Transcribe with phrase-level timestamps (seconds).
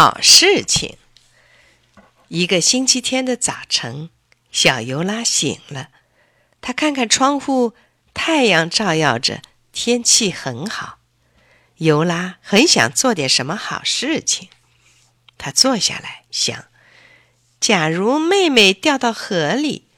[0.00, 0.96] 好事情。
[2.28, 4.10] 一个星期天的早晨，
[4.52, 5.88] 小尤拉醒了，
[6.60, 7.74] 他看看窗户，
[8.14, 9.42] 太阳照耀着，
[9.72, 11.00] 天气很好。
[11.78, 14.48] 尤拉很想做点什么好事情，
[15.36, 16.66] 他坐下来想：
[17.58, 19.88] 假如妹妹掉到河里，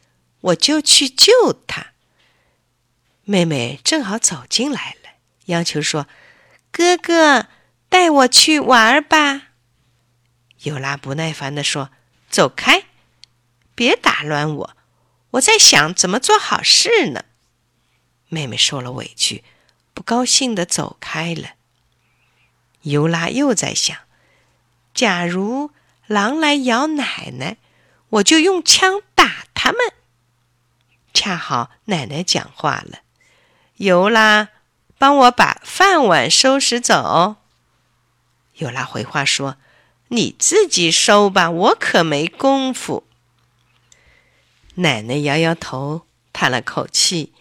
[0.40, 1.88] 我就去救她。
[3.24, 5.10] 妹妹正好走进来了，
[5.48, 6.08] 央求说
[6.72, 7.48] ：“哥哥，
[7.90, 9.48] 带我去玩吧。”
[10.62, 11.91] 尤拉不耐烦地说
[12.28, 12.84] ：“走开，
[13.74, 14.77] 别打乱我，
[15.33, 17.24] 我在想怎么做好事呢。”
[18.28, 19.42] 妹妹受了委屈，
[19.95, 21.50] 不高兴地走开了。
[22.83, 23.96] 尤拉又在想：
[24.95, 25.70] 假如
[26.06, 27.56] 狼来咬奶奶，
[28.11, 29.80] 我就用枪打他们。
[31.12, 33.00] 恰好奶奶讲话了。
[33.77, 34.48] 尤拉，
[34.98, 37.36] 帮我把饭碗收拾走。
[38.55, 39.56] 尤拉回话说
[40.10, 43.05] ：“你自己收吧，我可没工夫。”
[44.77, 47.33] 奶奶摇摇头，叹了口气，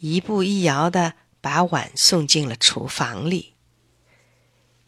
[0.00, 3.54] 一步一摇的把碗送进了厨房里。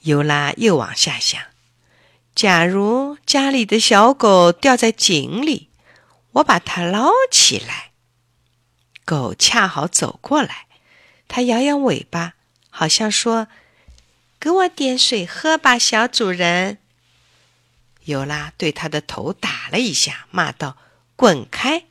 [0.03, 1.41] 尤拉又往下想：
[2.35, 5.71] 假如家里的小狗掉在井里，
[6.33, 7.93] 我把它捞起来。
[9.05, 10.67] 狗恰好走过来。
[11.29, 12.35] 它摇摇尾巴，
[12.71, 13.49] 好像说
[14.39, 16.79] ：“给我点水喝吧，小主人。”
[18.07, 20.77] 尤拉对他的头打了一下，骂道
[21.15, 21.85] ：“滚开！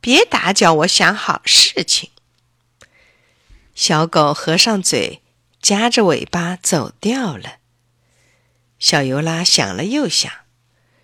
[0.00, 2.10] 别打搅我想好事情。”
[3.74, 5.22] 小狗合上嘴，
[5.60, 7.56] 夹着尾巴走掉了。
[8.78, 10.32] 小尤拉想了又想，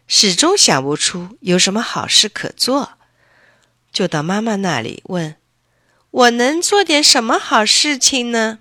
[0.06, 2.98] 始终想不出有什么好事可做，
[3.92, 5.36] 就到妈妈那里问。
[6.10, 8.58] 我能做点什么好事情呢？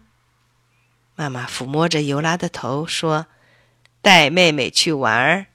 [1.15, 3.27] 妈妈抚摸着尤拉的头说
[4.01, 5.47] ：“带妹妹去玩儿，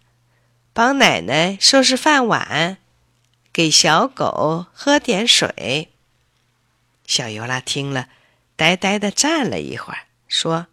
[0.76, 2.76] 帮奶奶收拾饭碗，
[3.50, 5.88] 给小狗喝点水。”
[7.08, 8.10] 小尤拉听了，
[8.56, 10.66] 呆呆地站了一会儿，说：“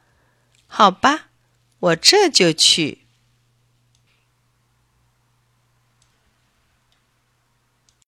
[0.67, 1.27] 好吧，
[1.79, 3.02] 我这就去。”